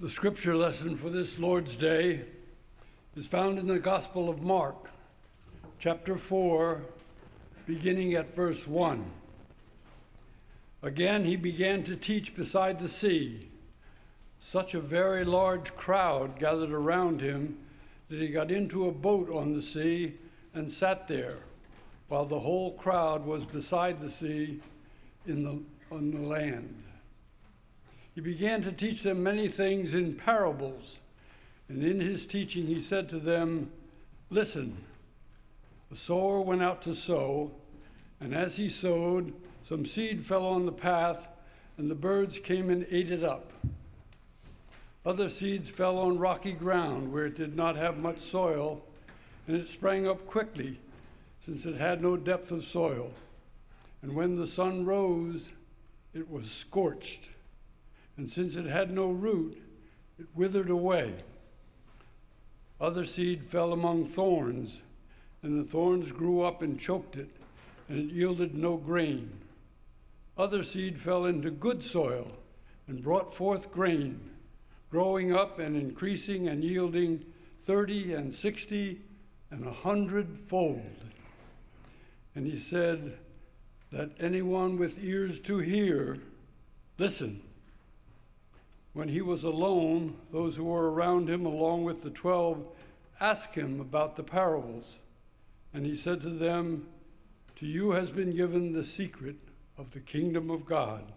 [0.00, 2.22] The scripture lesson for this Lord's Day
[3.16, 4.90] is found in the Gospel of Mark,
[5.78, 6.80] chapter 4,
[7.66, 9.04] beginning at verse 1.
[10.82, 13.50] Again, he began to teach beside the sea.
[14.38, 17.58] Such a very large crowd gathered around him
[18.08, 20.14] that he got into a boat on the sea
[20.54, 21.40] and sat there,
[22.08, 24.62] while the whole crowd was beside the sea
[25.26, 25.60] in the,
[25.94, 26.84] on the land.
[28.14, 30.98] He began to teach them many things in parables.
[31.68, 33.70] And in his teaching, he said to them,
[34.30, 34.76] Listen,
[35.90, 37.52] the sower went out to sow,
[38.20, 41.28] and as he sowed, some seed fell on the path,
[41.78, 43.52] and the birds came and ate it up.
[45.06, 48.84] Other seeds fell on rocky ground where it did not have much soil,
[49.46, 50.80] and it sprang up quickly,
[51.40, 53.12] since it had no depth of soil.
[54.02, 55.52] And when the sun rose,
[56.12, 57.30] it was scorched
[58.20, 59.56] and since it had no root,
[60.18, 61.14] it withered away.
[62.78, 64.82] Other seed fell among thorns,
[65.42, 67.30] and the thorns grew up and choked it,
[67.88, 69.30] and it yielded no grain.
[70.36, 72.30] Other seed fell into good soil
[72.86, 74.20] and brought forth grain,
[74.90, 77.24] growing up and increasing and yielding
[77.62, 79.00] thirty and sixty
[79.50, 81.04] and a hundredfold.
[82.34, 83.16] And he said,
[83.90, 86.18] That anyone with ears to hear,
[86.98, 87.44] listen.
[88.92, 92.66] When he was alone, those who were around him, along with the twelve,
[93.20, 94.98] asked him about the parables.
[95.72, 96.88] And he said to them,
[97.56, 99.36] To you has been given the secret
[99.78, 101.12] of the kingdom of God.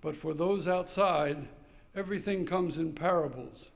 [0.00, 1.48] But for those outside,
[1.96, 3.70] everything comes in parables,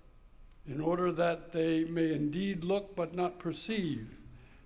[0.67, 4.19] in order that they may indeed look but not perceive,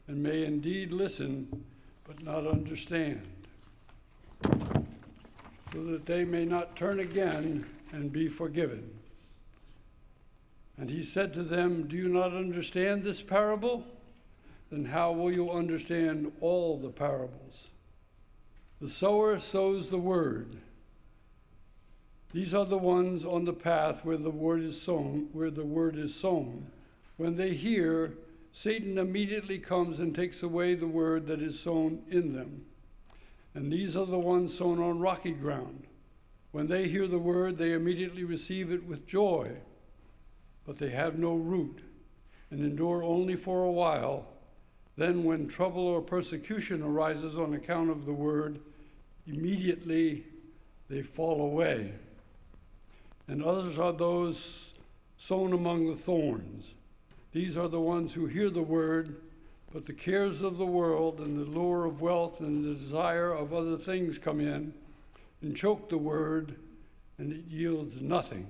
[0.06, 1.64] and may indeed listen
[2.04, 3.46] but not understand,
[5.72, 8.90] so that they may not turn again and be forgiven.
[10.76, 13.86] And he said to them, Do you not understand this parable?
[14.70, 17.68] Then how will you understand all the parables?
[18.80, 20.56] The sower sows the word.
[22.32, 25.96] These are the ones on the path where the word is sown, where the word
[25.96, 26.68] is sown.
[27.18, 28.14] When they hear,
[28.52, 32.64] Satan immediately comes and takes away the word that is sown in them.
[33.54, 35.84] And these are the ones sown on rocky ground.
[36.52, 39.52] When they hear the word, they immediately receive it with joy,
[40.66, 41.80] but they have no root
[42.50, 44.26] and endure only for a while.
[44.98, 48.60] Then, when trouble or persecution arises on account of the word,
[49.26, 50.24] immediately
[50.90, 51.94] they fall away.
[53.26, 54.74] And others are those
[55.16, 56.74] sown among the thorns.
[57.32, 59.22] These are the ones who hear the word,
[59.72, 63.54] but the cares of the world and the lure of wealth and the desire of
[63.54, 64.74] other things come in
[65.42, 66.56] and choke the word,
[67.18, 68.46] and it yields nothing.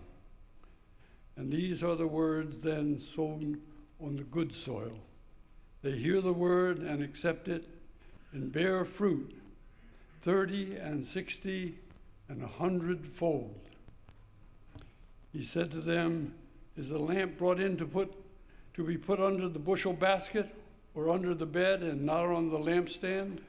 [1.36, 3.60] And these are the words then sown
[4.00, 4.98] on the good soil.
[5.82, 7.64] They hear the word and accept it
[8.32, 9.34] and bear fruit,
[10.20, 11.78] thirty and sixty
[12.28, 13.58] and a hundredfold.
[15.32, 16.34] He said to them,
[16.76, 18.12] Is the lamp brought in to put
[18.74, 20.54] to be put under the bushel basket
[20.94, 23.40] or under the bed and not on the lampstand?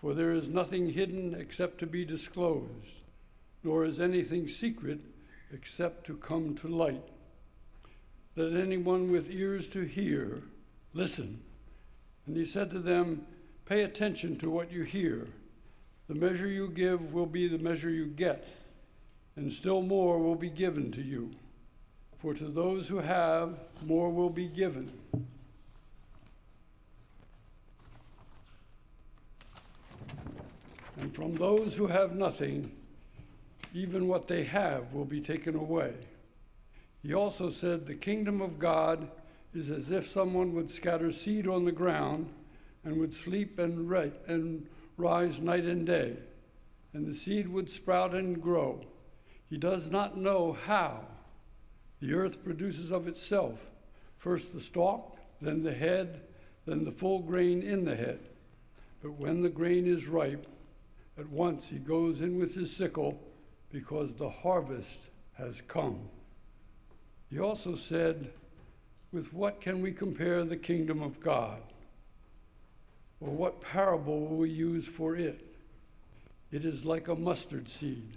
[0.00, 3.00] For there is nothing hidden except to be disclosed,
[3.62, 5.00] nor is anything secret
[5.52, 7.04] except to come to light.
[8.34, 10.42] Let anyone with ears to hear
[10.94, 11.42] listen.
[12.26, 13.26] And he said to them,
[13.66, 15.28] Pay attention to what you hear.
[16.08, 18.48] The measure you give will be the measure you get,
[19.36, 21.30] and still more will be given to you.
[22.18, 24.90] For to those who have, more will be given.
[31.10, 32.70] And from those who have nothing,
[33.74, 35.92] even what they have will be taken away.
[37.02, 39.10] He also said, The kingdom of God
[39.52, 42.32] is as if someone would scatter seed on the ground
[42.84, 43.90] and would sleep and,
[44.28, 46.14] and rise night and day,
[46.92, 48.80] and the seed would sprout and grow.
[49.48, 51.06] He does not know how.
[51.98, 53.68] The earth produces of itself
[54.16, 56.20] first the stalk, then the head,
[56.66, 58.20] then the full grain in the head.
[59.02, 60.46] But when the grain is ripe,
[61.20, 63.20] at once he goes in with his sickle
[63.70, 66.08] because the harvest has come.
[67.28, 68.32] He also said,
[69.12, 71.60] With what can we compare the kingdom of God?
[73.20, 75.44] Or what parable will we use for it?
[76.50, 78.14] It is like a mustard seed,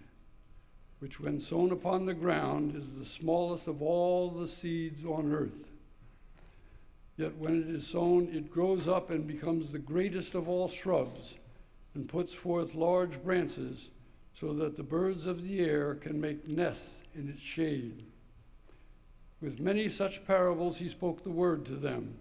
[0.99, 5.67] which, when sown upon the ground, is the smallest of all the seeds on earth.
[7.17, 11.37] Yet when it is sown, it grows up and becomes the greatest of all shrubs
[11.93, 13.89] and puts forth large branches
[14.33, 18.03] so that the birds of the air can make nests in its shade.
[19.41, 22.15] With many such parables, he spoke the word to them,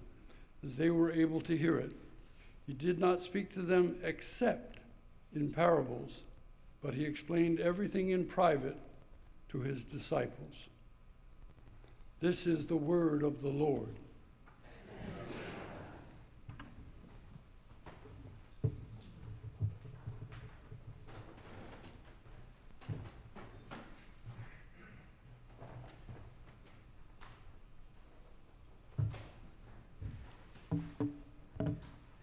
[0.64, 1.92] as they were able to hear it.
[2.66, 4.78] He did not speak to them except
[5.34, 6.22] in parables,
[6.82, 8.76] but he explained everything in private
[9.48, 10.69] to his disciples.
[12.20, 13.96] This is the word of the Lord.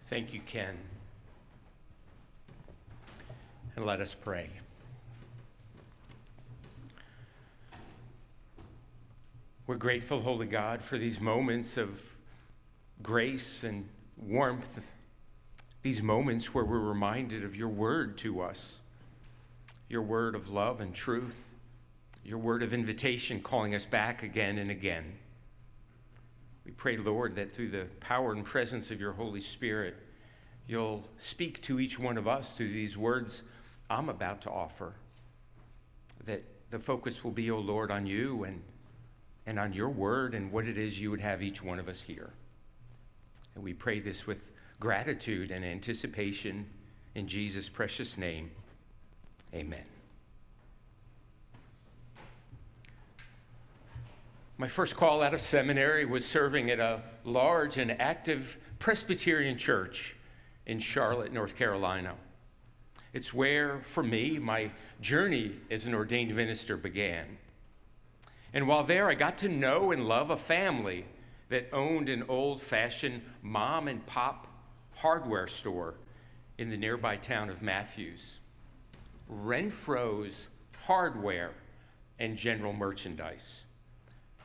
[0.09, 0.75] Thank you, Ken.
[3.75, 4.49] And let us pray.
[9.67, 12.15] We're grateful, Holy God, for these moments of
[13.03, 14.79] grace and warmth,
[15.83, 18.79] these moments where we're reminded of your word to us,
[19.89, 21.53] your word of love and truth,
[22.25, 25.19] your word of invitation calling us back again and again.
[26.69, 29.95] We pray, Lord, that through the power and presence of your Holy Spirit,
[30.67, 33.41] you'll speak to each one of us through these words
[33.89, 34.93] I'm about to offer.
[36.27, 38.61] That the focus will be, O oh Lord, on you and,
[39.47, 42.01] and on your word and what it is you would have each one of us
[42.01, 42.33] hear.
[43.55, 46.67] And we pray this with gratitude and anticipation
[47.15, 48.51] in Jesus' precious name.
[49.55, 49.85] Amen.
[54.59, 60.17] My first call out of seminary was serving at a large and active Presbyterian church
[60.65, 62.15] in Charlotte, North Carolina.
[63.13, 67.37] It's where, for me, my journey as an ordained minister began.
[68.51, 71.05] And while there, I got to know and love a family
[71.47, 74.45] that owned an old fashioned mom and pop
[74.93, 75.93] hardware store
[76.57, 78.39] in the nearby town of Matthews.
[79.29, 80.49] Renfrow's
[80.81, 81.53] Hardware
[82.19, 83.65] and General Merchandise.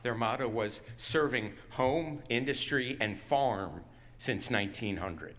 [0.05, 3.81] Their motto was serving home, industry, and farm
[4.19, 5.33] since 1900.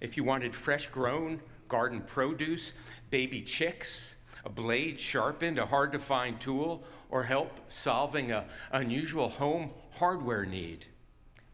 [0.00, 2.72] If you wanted fresh grown garden produce,
[3.10, 9.28] baby chicks, a blade sharpened, a hard to find tool, or help solving an unusual
[9.28, 10.86] home hardware need,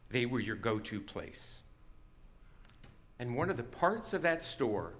[0.09, 1.59] they were your go to place.
[3.19, 4.95] And one of the parts of that store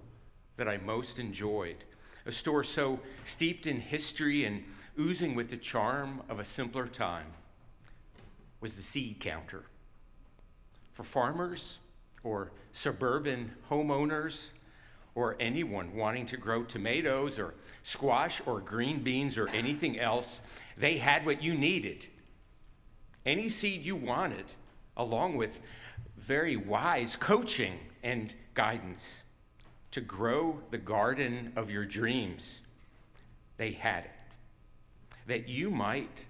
[0.57, 1.87] that I most enjoyed,
[2.27, 4.63] a store so steeped in history and
[5.01, 7.27] oozing with the charm of a simpler time,
[8.61, 9.65] was the seed counter.
[10.93, 11.79] For farmers
[12.23, 14.51] or suburban homeowners
[15.15, 20.43] or anyone wanting to grow tomatoes or squash or green beans or anything else,
[20.77, 22.07] they had what you needed.
[23.25, 24.45] Any seed you wanted,
[24.97, 25.61] along with
[26.19, 29.23] very wise coaching and guidance
[29.93, 32.61] to grow the garden of your dreams.
[33.57, 34.20] They had it
[35.31, 36.25] that you might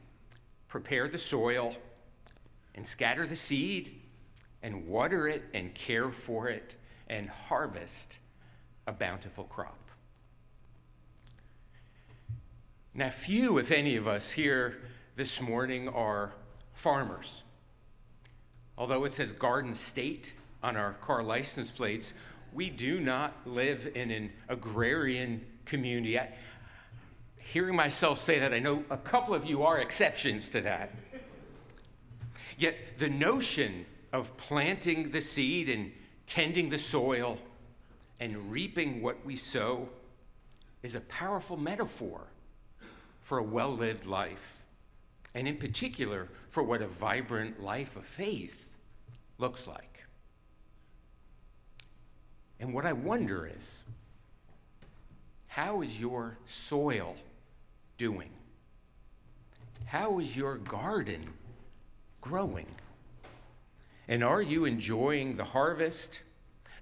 [0.69, 1.75] prepare the soil
[2.75, 3.99] and scatter the seed
[4.62, 6.75] and water it and care for it
[7.08, 8.19] and harvest
[8.87, 9.91] a bountiful crop.
[12.93, 14.82] Now, few, if any of us here
[15.17, 16.35] this morning, are
[16.75, 17.43] farmers.
[18.76, 22.12] Although it says Garden State on our car license plates,
[22.52, 26.19] we do not live in an agrarian community.
[27.50, 30.95] Hearing myself say that, I know a couple of you are exceptions to that.
[32.57, 35.90] Yet the notion of planting the seed and
[36.26, 37.38] tending the soil
[38.21, 39.88] and reaping what we sow
[40.83, 42.28] is a powerful metaphor
[43.21, 44.62] for a well lived life,
[45.35, 48.76] and in particular for what a vibrant life of faith
[49.38, 50.04] looks like.
[52.61, 53.83] And what I wonder is
[55.49, 57.16] how is your soil
[58.00, 58.30] doing?
[59.85, 61.35] How is your garden
[62.23, 62.66] growing?
[64.09, 66.21] And are you enjoying the harvest,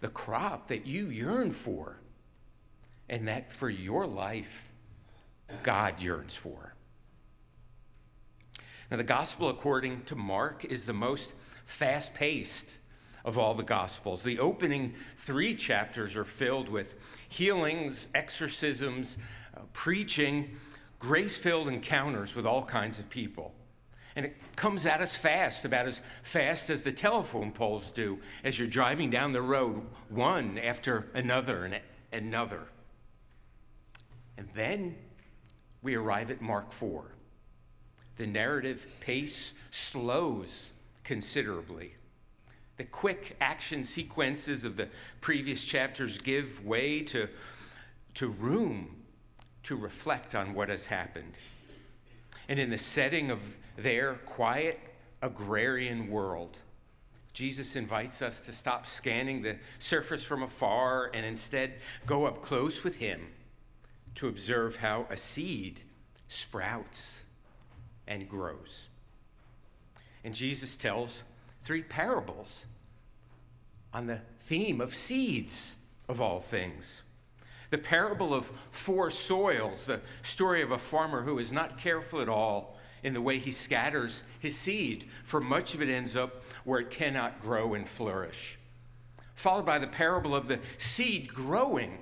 [0.01, 1.99] the crop that you yearn for,
[3.09, 4.71] and that for your life
[5.65, 6.77] God yearns for?
[8.89, 11.35] Now, the gospel according to Mark is the most
[11.65, 12.79] fast paced
[13.25, 14.23] of all the gospels.
[14.23, 16.95] The opening three chapters are filled with
[17.29, 19.19] healings, exorcisms,
[19.57, 20.57] uh, preaching,
[20.99, 23.55] grace filled encounters with all kinds of people.
[24.17, 28.59] And it comes at us fast, about as fast as the telephone poles do as
[28.59, 31.81] you're driving down the road, one after another and
[32.13, 32.63] another.
[34.37, 34.97] And then
[35.83, 37.05] we arrive at Mark 4.
[38.17, 40.73] The narrative pace slows
[41.05, 41.95] considerably.
[42.77, 44.89] The quick action sequences of the
[45.21, 47.29] previous chapters give way to,
[48.15, 48.98] to room
[49.69, 51.35] to reflect on what has happened.
[52.49, 54.81] And in the setting of their quiet
[55.21, 56.57] agrarian world,
[57.35, 61.75] Jesus invites us to stop scanning the surface from afar and instead
[62.07, 63.21] go up close with him
[64.15, 65.81] to observe how a seed
[66.29, 67.25] sprouts
[68.07, 68.89] and grows.
[70.25, 71.25] And Jesus tells
[71.61, 72.65] three parables
[73.93, 75.77] on the theme of seeds
[76.09, 77.03] of all things.
[77.71, 82.29] The parable of four soils, the story of a farmer who is not careful at
[82.29, 86.81] all in the way he scatters his seed, for much of it ends up where
[86.81, 88.59] it cannot grow and flourish.
[89.35, 91.99] Followed by the parable of the seed growing,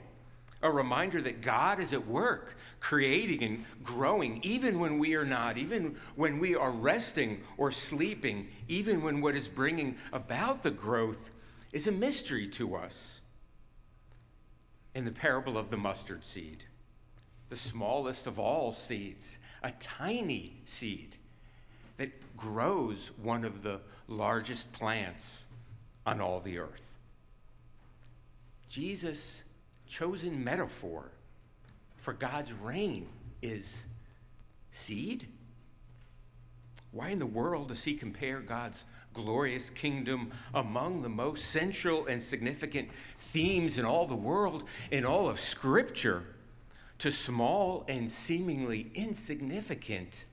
[0.63, 5.59] a reminder that God is at work, creating and growing, even when we are not,
[5.59, 11.31] even when we are resting or sleeping, even when what is bringing about the growth
[11.73, 13.21] is a mystery to us.
[14.97, 16.65] In the parable of the mustard seed,
[17.51, 21.17] the smallest of all seeds, a tiny seed
[21.99, 25.45] that grows one of the largest plants
[26.07, 26.95] on all the earth.
[28.71, 29.43] Jesus'
[29.87, 31.11] chosen metaphor
[31.99, 33.07] for God's reign
[33.43, 33.85] is
[34.71, 35.29] seed.
[36.93, 38.87] Why in the world does he compare God's
[39.17, 45.29] glorious kingdom among the most central and significant themes in all the world, in all
[45.29, 46.25] of Scripture?
[46.99, 50.25] to small and seemingly insignificant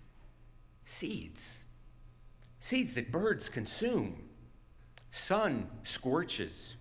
[0.86, 1.58] seeds.
[2.60, 4.16] Seeds that birds consume,
[5.12, 6.76] sun scorches,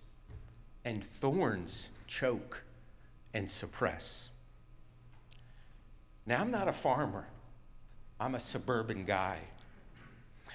[0.85, 2.63] and thorns choke
[3.33, 4.29] and suppress.
[6.25, 7.27] Now, I'm not a farmer,
[8.19, 9.39] I'm a suburban guy.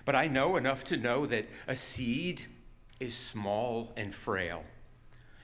[0.05, 2.43] But I know enough to know that a seed
[3.00, 4.64] is small and frail.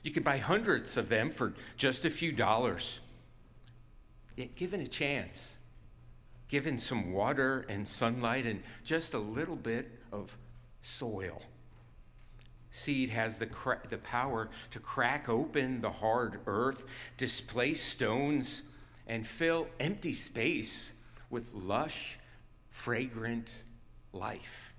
[0.03, 3.01] You could buy hundreds of them for just a few dollars.
[4.37, 5.57] Yet, given a chance,
[6.49, 10.37] given some water and sunlight and just a little bit of
[10.83, 11.41] soil,
[12.71, 16.85] seed has the, cra- the power to crack open the hard earth,
[17.17, 18.63] displace stones,
[19.07, 20.93] and fill empty space
[21.31, 22.19] with lush,
[22.69, 23.63] fragrant
[24.15, 24.75] life.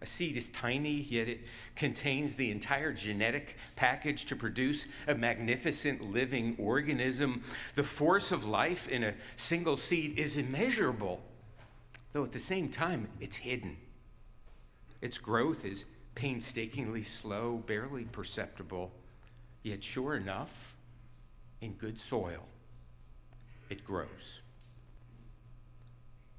[0.00, 1.40] A seed is tiny, yet it
[1.76, 7.42] contains the entire genetic package to produce a magnificent living organism.
[7.74, 11.22] The force of life in a single seed is immeasurable,
[12.12, 13.78] though at the same time, it's hidden.
[15.00, 18.92] Its growth is painstakingly slow, barely perceptible,
[19.62, 20.76] yet sure enough,
[21.62, 22.46] in good soil,
[23.70, 24.42] it grows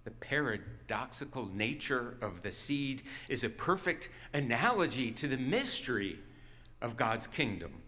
[0.05, 6.19] the paradoxical nature of the seed is a perfect analogy to the mystery
[6.79, 7.81] of God's kingdom.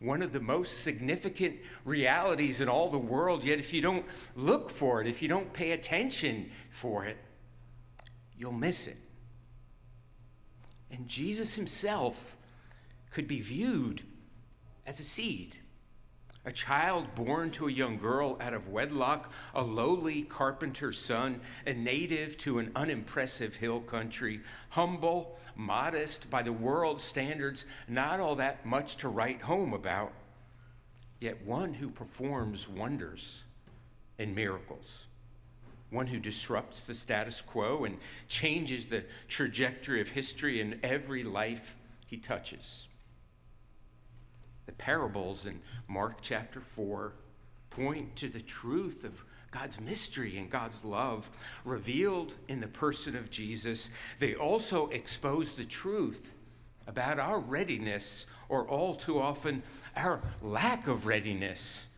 [0.00, 4.06] One of the most significant realities in all the world, yet, if you don't
[4.36, 7.18] look for it, if you don't pay attention for it,
[8.36, 8.96] you'll miss it.
[10.90, 12.36] And Jesus himself
[13.10, 14.02] could be viewed
[14.86, 15.58] as a seed
[16.48, 21.74] a child born to a young girl out of wedlock, a lowly carpenter's son, a
[21.74, 24.40] native to an unimpressive hill country,
[24.70, 30.10] humble, modest by the world's standards, not all that much to write home about,
[31.20, 33.42] yet one who performs wonders
[34.18, 35.04] and miracles,
[35.90, 41.76] one who disrupts the status quo and changes the trajectory of history in every life
[42.06, 42.87] he touches.
[44.68, 47.14] The parables in Mark chapter 4
[47.70, 51.30] point to the truth of God's mystery and God's love
[51.64, 53.88] revealed in the person of Jesus.
[54.18, 56.34] They also expose the truth
[56.86, 59.62] about our readiness, or all too often,
[59.96, 61.88] our lack of readiness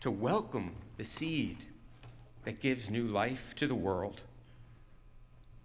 [0.00, 1.64] to welcome the seed
[2.44, 4.20] that gives new life to the world.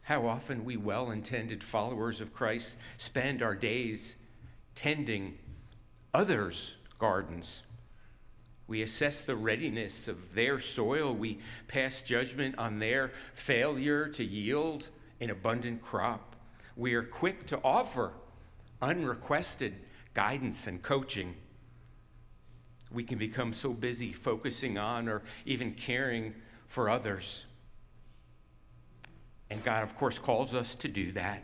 [0.03, 4.15] How often we well intended followers of Christ spend our days
[4.73, 5.37] tending
[6.15, 7.63] others' gardens.
[8.67, 11.13] We assess the readiness of their soil.
[11.13, 16.37] We pass judgment on their failure to yield an abundant crop.
[16.77, 18.13] We are quick to offer
[18.81, 19.75] unrequested
[20.13, 21.35] guidance and coaching.
[22.91, 26.33] We can become so busy focusing on or even caring
[26.65, 27.45] for others.
[29.49, 31.43] And God, of course, calls us to do that.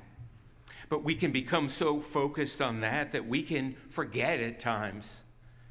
[0.92, 5.24] But we can become so focused on that that we can forget at times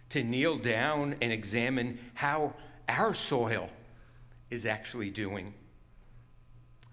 [0.09, 2.55] to kneel down and examine how
[2.89, 3.69] our soil
[4.49, 5.53] is actually doing.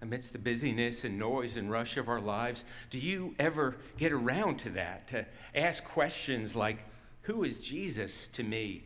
[0.02, 4.58] Amidst the busyness and noise and rush of our lives, do you ever get around
[4.58, 5.08] to that?
[5.08, 6.80] To ask questions like,
[7.22, 8.82] Who is Jesus to me?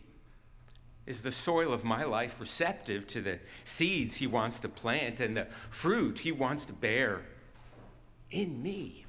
[1.05, 5.37] Is the soil of my life receptive to the seeds He wants to plant and
[5.37, 7.23] the fruit He wants to bear
[8.31, 9.03] in me?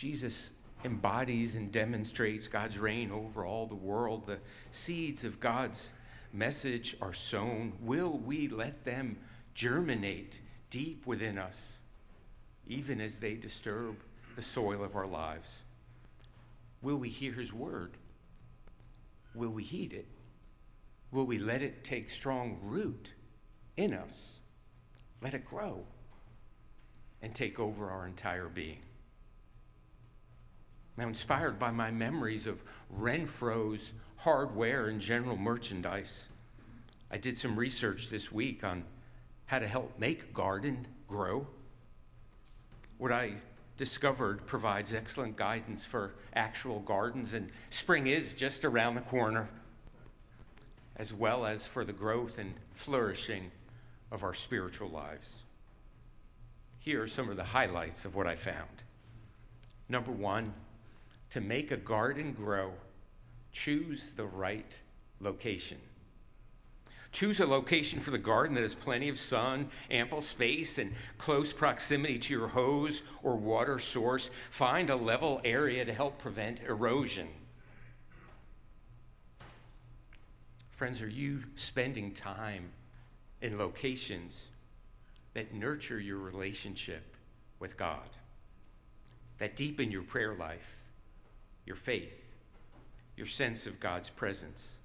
[0.00, 0.52] Jesus
[0.82, 4.24] embodies and demonstrates God's reign over all the world.
[4.24, 4.38] The
[4.70, 5.92] seeds of God's
[6.32, 7.74] message are sown.
[7.82, 9.18] Will we let them
[9.52, 10.40] germinate
[10.70, 11.74] deep within us,
[12.66, 13.96] even as they disturb
[14.36, 15.58] the soil of our lives?
[16.80, 17.98] Will we hear His word?
[19.34, 20.08] Will we heed it?
[21.12, 23.12] Will we let it take strong root
[23.76, 24.38] in us?
[25.20, 25.84] Let it grow
[27.20, 28.80] and take over our entire being.
[31.00, 36.28] Now, inspired by my memories of Renfrow's hardware and general merchandise,
[37.10, 38.84] I did some research this week on
[39.46, 41.46] how to help make garden grow.
[42.98, 43.36] What I
[43.78, 49.48] discovered provides excellent guidance for actual gardens, and spring is just around the corner,
[50.96, 53.50] as well as for the growth and flourishing
[54.12, 55.36] of our spiritual lives.
[56.78, 58.82] Here are some of the highlights of what I found.
[59.88, 60.52] Number one,
[61.30, 62.72] to make a garden grow,
[63.52, 64.78] choose the right
[65.20, 65.78] location.
[67.12, 71.52] Choose a location for the garden that has plenty of sun, ample space, and close
[71.52, 74.30] proximity to your hose or water source.
[74.50, 77.26] Find a level area to help prevent erosion.
[80.70, 82.70] Friends, are you spending time
[83.42, 84.50] in locations
[85.34, 87.16] that nurture your relationship
[87.58, 88.08] with God,
[89.38, 90.76] that deepen your prayer life,
[91.70, 92.32] your faith,
[93.16, 94.78] your sense of God's presence.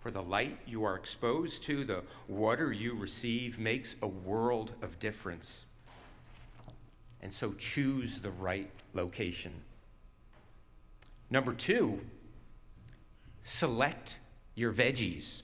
[0.00, 4.98] For the light you are exposed to, the water you receive, makes a world of
[4.98, 5.64] difference.
[7.22, 9.52] And so choose the right location.
[11.30, 12.00] Number two,
[13.44, 14.18] select
[14.54, 15.40] your veggies.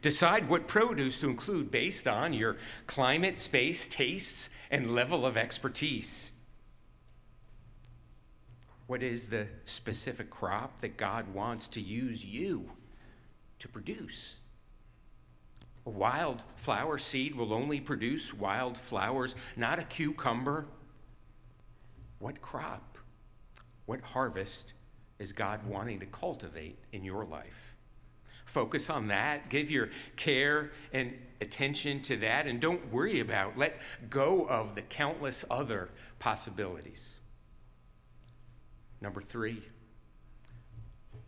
[0.00, 2.56] Decide what produce to include based on your
[2.86, 6.31] climate, space, tastes, and level of expertise.
[8.86, 12.70] What is the specific crop that God wants to use you
[13.58, 14.36] to produce?
[15.86, 20.66] A wild flower seed will only produce wild flowers, not a cucumber.
[22.18, 22.98] What crop,
[23.86, 24.74] what harvest
[25.18, 27.74] is God wanting to cultivate in your life?
[28.44, 29.48] Focus on that.
[29.48, 34.82] Give your care and attention to that, and don't worry about, let go of the
[34.82, 37.18] countless other possibilities.
[39.02, 39.60] Number three,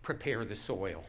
[0.01, 1.05] prepare the soil.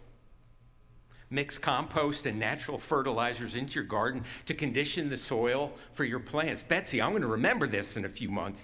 [1.30, 6.64] Mix compost and natural fertilizers into your garden to condition the soil for your plants.
[6.64, 8.64] Betsy, I'm going to remember this in a few months.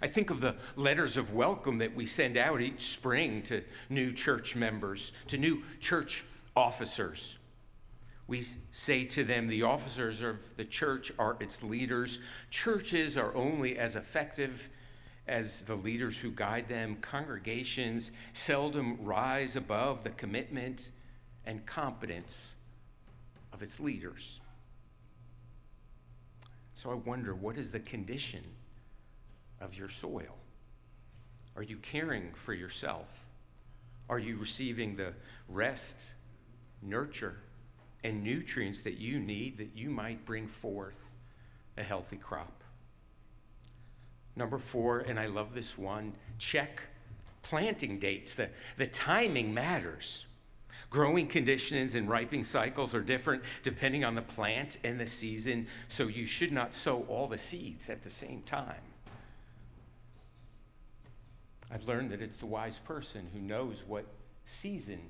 [0.00, 4.10] I think of the letters of welcome that we send out each spring to new
[4.10, 6.24] church members, to new church
[6.56, 7.36] officers.
[8.26, 12.20] We say to them, the officers of the church are its leaders.
[12.48, 14.70] Churches are only as effective
[15.30, 16.96] as the leaders who guide them.
[17.00, 20.90] Congregations seldom rise above the commitment
[21.46, 22.54] and competence
[23.52, 24.40] of its leaders.
[26.74, 28.42] So I wonder what is the condition
[29.60, 30.36] of your soil?
[31.54, 33.06] Are you caring for yourself?
[34.08, 35.12] Are you receiving the
[35.48, 36.10] rest,
[36.82, 37.36] nurture,
[38.02, 41.04] and nutrients that you need that you might bring forth
[41.76, 42.59] a healthy crop?
[44.40, 46.80] Number four, and I love this one check
[47.42, 48.36] planting dates.
[48.36, 48.48] The,
[48.78, 50.24] the timing matters.
[50.88, 56.06] Growing conditions and ripening cycles are different depending on the plant and the season, so
[56.06, 58.80] you should not sow all the seeds at the same time.
[61.70, 64.06] I've learned that it's the wise person who knows what
[64.46, 65.00] season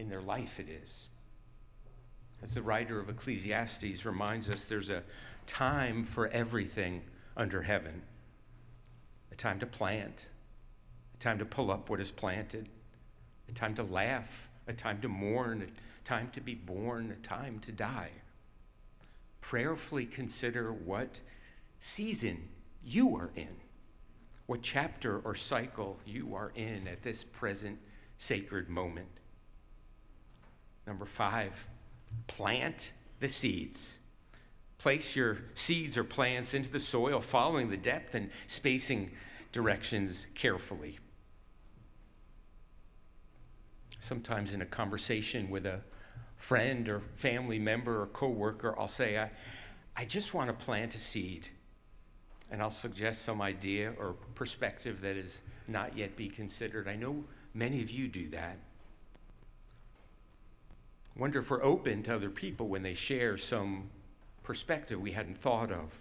[0.00, 1.06] in their life it is.
[2.42, 5.04] As the writer of Ecclesiastes reminds us, there's a
[5.46, 7.02] time for everything
[7.36, 8.02] under heaven
[9.32, 10.26] a time to plant,
[11.14, 12.68] a time to pull up what is planted,
[13.48, 17.58] a time to laugh, a time to mourn, a time to be born, a time
[17.60, 18.10] to die.
[19.40, 21.18] Prayerfully consider what
[21.78, 22.48] season
[22.84, 23.56] you are in,
[24.46, 27.78] what chapter or cycle you are in at this present
[28.18, 29.08] sacred moment.
[30.86, 31.66] Number five,
[32.26, 33.98] plant the seeds.
[34.82, 39.12] Place your seeds or plants into the soil, following the depth and spacing
[39.52, 40.98] directions carefully.
[44.00, 45.80] Sometimes in a conversation with a
[46.36, 49.30] friend or family member or coworker, I'll say, I,
[49.96, 51.48] I just want to plant a seed.
[52.50, 56.88] And I'll suggest some idea or perspective that has not yet be considered.
[56.88, 58.56] I know Many of you do that.
[61.16, 63.90] Wonder if we're open to other people when they share some
[64.42, 65.94] perspective we hadn't thought of.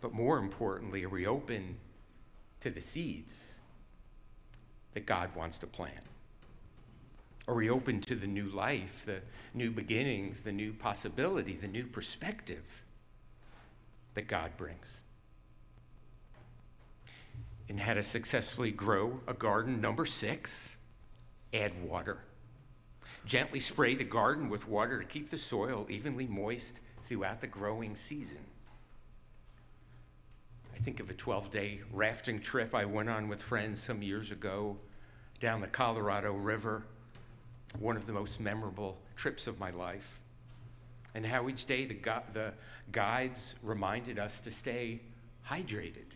[0.00, 1.76] But more importantly, are we open
[2.60, 3.58] to the seeds
[4.94, 6.04] that God wants to plant?
[7.46, 9.20] Are we open to the new life, the
[9.54, 12.82] new beginnings, the new possibility, the new perspective
[14.14, 14.98] that God brings?
[17.68, 19.80] And how to successfully grow a garden.
[19.80, 20.78] Number six,
[21.52, 22.18] add water.
[23.24, 26.80] Gently spray the garden with water to keep the soil evenly moist
[27.10, 28.38] throughout the growing season.
[30.72, 34.30] I think of a 12 day rafting trip I went on with friends some years
[34.30, 34.76] ago
[35.40, 36.84] down the Colorado River,
[37.80, 40.20] one of the most memorable trips of my life.
[41.12, 42.52] And how each day the, gu- the
[42.92, 45.00] guides reminded us to stay
[45.50, 46.14] hydrated.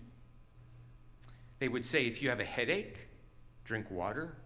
[1.59, 3.09] They would say if you have a headache,
[3.64, 4.37] drink water.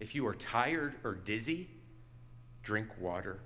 [0.00, 1.70] If you are tired or dizzy,
[2.62, 3.40] drink water.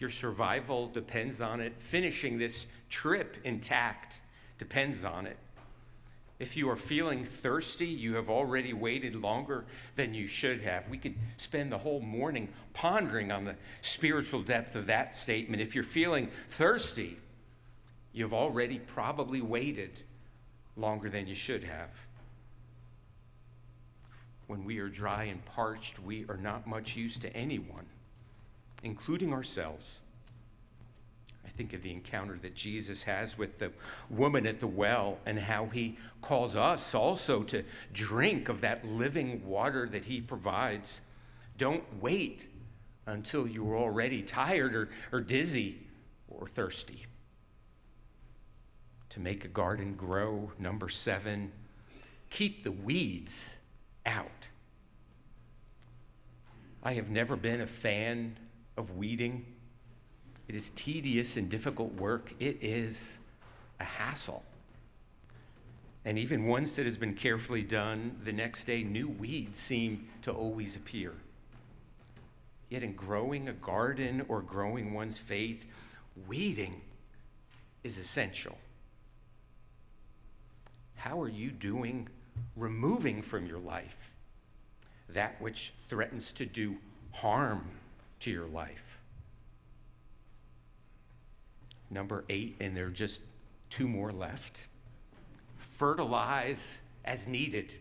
[0.00, 1.74] Your survival depends on it.
[1.78, 4.20] Finishing this trip intact
[4.58, 5.36] depends on it.
[6.38, 10.88] If you are feeling thirsty, you have already waited longer than you should have.
[10.88, 15.60] We could spend the whole morning pondering on the spiritual depth of that statement.
[15.60, 17.18] If you're feeling thirsty,
[18.14, 20.00] you've already probably waited
[20.76, 21.90] longer than you should have.
[24.46, 27.84] When we are dry and parched, we are not much use to anyone,
[28.82, 30.00] including ourselves.
[31.44, 33.72] I think of the encounter that Jesus has with the
[34.08, 39.46] woman at the well and how he calls us also to drink of that living
[39.46, 41.00] water that he provides.
[41.58, 42.48] Don't wait
[43.06, 45.86] until you're already tired or, or dizzy
[46.28, 47.06] or thirsty.
[49.10, 51.50] To make a garden grow, number seven,
[52.30, 53.56] keep the weeds
[54.06, 54.46] out.
[56.82, 58.36] I have never been a fan
[58.80, 59.44] of weeding.
[60.48, 62.32] It is tedious and difficult work.
[62.40, 63.18] It is
[63.78, 64.42] a hassle.
[66.04, 70.32] And even once it has been carefully done, the next day new weeds seem to
[70.32, 71.12] always appear.
[72.70, 75.66] Yet in growing a garden or growing one's faith,
[76.26, 76.80] weeding
[77.84, 78.56] is essential.
[80.94, 82.08] How are you doing
[82.56, 84.14] removing from your life
[85.10, 86.76] that which threatens to do
[87.12, 87.64] harm
[88.20, 88.98] to your life?
[91.90, 93.22] Number eight, and there are just
[93.68, 94.60] two more left.
[95.56, 97.74] Fertilize as needed.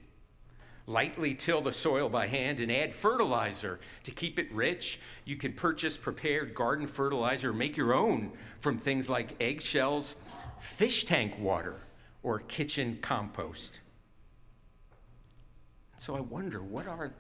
[0.88, 5.00] Lightly till the soil by hand and add fertilizer to keep it rich.
[5.26, 10.16] You can purchase prepared garden fertilizer, make your own from things like eggshells,
[10.60, 11.76] fish tank water,
[12.24, 13.82] or kitchen compost.
[16.00, 17.12] So I wonder what are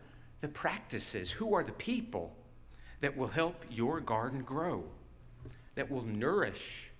[0.41, 1.29] the practices?
[1.29, 2.36] Who are the people
[3.02, 4.84] that will help your garden grow?
[5.80, 6.92] that will nourish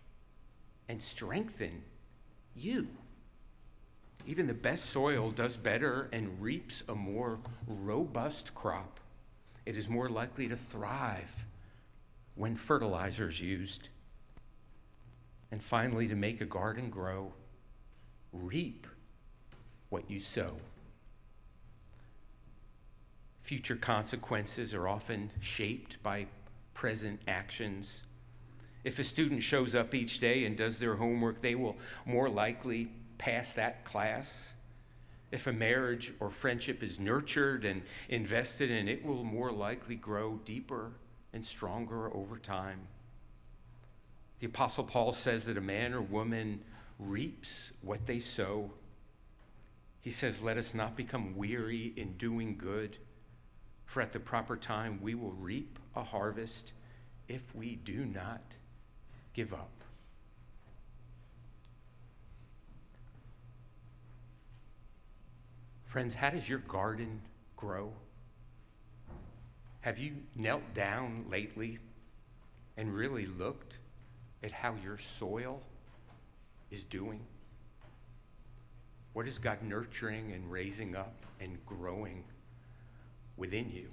[0.88, 1.84] and strengthen
[2.56, 2.88] you.
[4.26, 9.02] Even the best soil does better and reaps a more robust crop.
[9.66, 11.46] It is more likely to thrive
[12.36, 13.90] when fertilizer is used.
[15.52, 17.34] And finally, to make a garden grow,
[18.32, 18.88] reap
[19.90, 20.56] what you sow.
[23.50, 26.28] Future consequences are often shaped by
[26.76, 28.04] present actions.
[28.84, 32.92] If a student shows up each day and does their homework, they will more likely
[33.18, 34.54] pass that class.
[35.32, 40.40] If a marriage or friendship is nurtured and invested in, it will more likely grow
[40.46, 40.92] deeper
[41.34, 42.82] and stronger over time.
[44.42, 46.62] The Apostle Paul says that a man or woman
[47.00, 48.74] reaps what they sow.
[50.02, 53.00] He says, Let us not become weary in doing good,
[53.90, 56.74] for at the proper time we will reap a harvest
[57.28, 58.44] if we do not
[59.34, 59.72] give up.
[65.86, 67.20] Friends, how does your garden
[67.58, 67.92] grow?
[69.82, 71.80] Have you knelt down lately
[72.78, 73.80] and really looked
[74.44, 75.64] at how your soil
[76.70, 77.22] is doing?
[79.14, 82.24] What is God nurturing and raising up and growing
[83.40, 83.88] within you?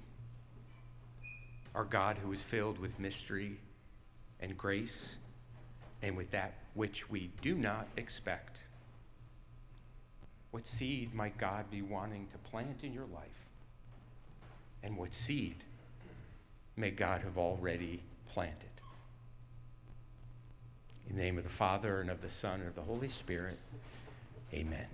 [1.73, 3.57] Our God, who is filled with mystery
[4.39, 5.17] and grace
[6.03, 8.61] and with that which we do not expect.
[10.51, 13.47] What seed might God be wanting to plant in your life?
[14.83, 15.63] And what seed
[16.75, 18.69] may God have already planted?
[21.09, 23.57] In the name of the Father, and of the Son, and of the Holy Spirit,
[24.53, 24.87] amen.